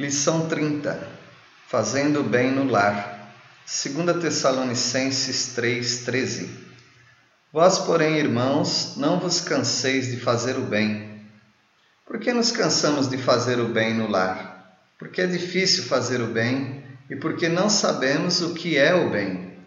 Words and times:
Lição 0.00 0.48
30 0.48 0.98
Fazendo 1.68 2.24
bem 2.24 2.50
no 2.50 2.64
lar. 2.64 3.34
2 3.66 4.22
Tessalonicenses 4.22 5.54
3,13 5.54 6.48
Vós, 7.52 7.80
porém, 7.80 8.16
irmãos, 8.16 8.94
não 8.96 9.20
vos 9.20 9.42
canseis 9.42 10.10
de 10.10 10.16
fazer 10.16 10.56
o 10.56 10.62
bem. 10.62 11.22
Por 12.06 12.18
que 12.18 12.32
nos 12.32 12.50
cansamos 12.50 13.10
de 13.10 13.18
fazer 13.18 13.60
o 13.60 13.68
bem 13.68 13.92
no 13.92 14.08
lar? 14.08 14.74
Porque 14.98 15.20
é 15.20 15.26
difícil 15.26 15.84
fazer 15.84 16.22
o 16.22 16.28
bem 16.28 16.82
e 17.10 17.16
porque 17.16 17.50
não 17.50 17.68
sabemos 17.68 18.40
o 18.40 18.54
que 18.54 18.78
é 18.78 18.94
o 18.94 19.10
bem. 19.10 19.58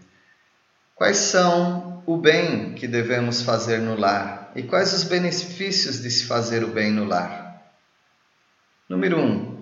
Quais 0.96 1.18
são 1.18 2.02
o 2.08 2.18
bem 2.18 2.74
que 2.74 2.88
devemos 2.88 3.44
fazer 3.44 3.78
no 3.78 3.96
lar 3.96 4.52
e 4.56 4.64
quais 4.64 4.94
os 4.94 5.04
benefícios 5.04 6.02
de 6.02 6.10
se 6.10 6.26
fazer 6.26 6.64
o 6.64 6.70
bem 6.70 6.90
no 6.90 7.06
lar? 7.06 7.62
Número 8.90 9.20
1. 9.20 9.22
Um, 9.22 9.53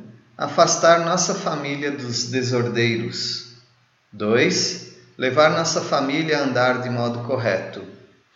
afastar 0.42 1.06
nossa 1.06 1.36
família 1.36 1.92
dos 1.92 2.32
desordeiros. 2.32 3.58
2. 4.12 4.88
Levar 5.16 5.52
nossa 5.52 5.82
família 5.82 6.40
a 6.40 6.44
andar 6.44 6.82
de 6.82 6.90
modo 6.90 7.20
correto. 7.28 7.84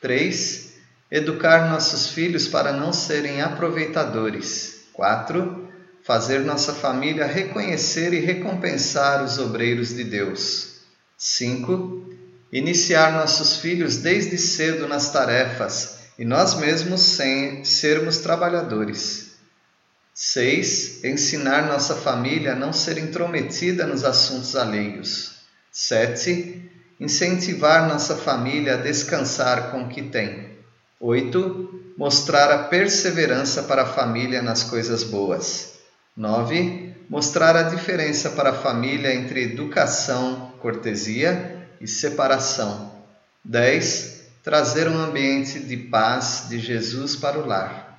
3. 0.01 0.73
Educar 1.09 1.67
nossos 1.67 2.09
filhos 2.09 2.47
para 2.47 2.71
não 2.71 2.93
serem 2.93 3.41
aproveitadores. 3.41 4.85
4. 4.93 5.67
Fazer 6.03 6.41
nossa 6.41 6.75
família 6.75 7.25
reconhecer 7.25 8.13
e 8.13 8.19
recompensar 8.19 9.23
os 9.23 9.39
obreiros 9.39 9.89
de 9.89 10.03
Deus. 10.03 10.81
5. 11.17 12.07
Iniciar 12.51 13.13
nossos 13.13 13.57
filhos 13.57 13.97
desde 13.97 14.37
cedo 14.37 14.87
nas 14.87 15.11
tarefas 15.11 15.97
e 16.19 16.23
nós 16.23 16.53
mesmos 16.53 17.01
sem 17.01 17.65
sermos 17.65 18.19
trabalhadores. 18.19 19.24
6. 20.17 21.03
Ensinar 21.03 21.67
nossa 21.67 21.93
família 21.93 22.53
a 22.53 22.55
não 22.55 22.71
ser 22.71 22.97
intrometida 22.97 23.85
nos 23.85 24.05
assuntos 24.05 24.55
alheios. 24.55 25.41
7. 25.73 26.71
Incentivar 27.01 27.85
nossa 27.85 28.15
família 28.15 28.75
a 28.75 28.77
descansar 28.77 29.71
com 29.71 29.83
o 29.83 29.89
que 29.89 30.03
tem. 30.03 30.51
8. 31.01 31.93
Mostrar 31.97 32.49
a 32.49 32.63
perseverança 32.63 33.63
para 33.63 33.81
a 33.81 33.85
família 33.85 34.41
nas 34.41 34.63
coisas 34.63 35.03
boas. 35.03 35.73
9. 36.15 36.95
Mostrar 37.09 37.57
a 37.57 37.63
diferença 37.63 38.29
para 38.29 38.51
a 38.51 38.55
família 38.55 39.13
entre 39.13 39.43
educação, 39.43 40.53
cortesia 40.61 41.67
e 41.81 41.87
separação. 41.89 42.89
10. 43.43 44.21
Trazer 44.41 44.87
um 44.87 44.97
ambiente 44.97 45.59
de 45.59 45.75
paz 45.75 46.45
de 46.47 46.57
Jesus 46.57 47.17
para 47.17 47.37
o 47.37 47.45
lar. 47.45 47.94